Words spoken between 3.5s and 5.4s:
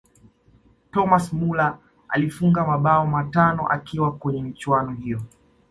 akiwa kwenye michuano hiyo